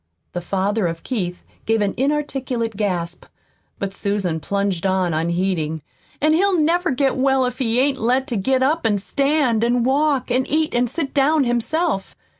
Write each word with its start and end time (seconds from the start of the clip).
The 0.33 0.41
father 0.41 0.87
of 0.87 1.03
Keith 1.03 1.43
gave 1.67 1.79
an 1.79 1.93
inarticulate 1.95 2.75
gasp, 2.75 3.25
but 3.77 3.93
Susan 3.93 4.39
plunged 4.39 4.87
on 4.87 5.13
unheeding. 5.13 5.83
"An' 6.19 6.33
he'll 6.33 6.57
never 6.59 6.89
get 6.89 7.15
well 7.15 7.45
if 7.45 7.59
he 7.59 7.79
ain't 7.79 7.99
let 7.99 8.25
to 8.29 8.35
get 8.35 8.63
up 8.63 8.83
an' 8.87 8.97
stand 8.97 9.63
an' 9.63 9.83
walk 9.83 10.31
an' 10.31 10.47
eat 10.47 10.73
an' 10.73 10.87
sit 10.87 11.13
down 11.13 11.43
himself. 11.43 12.15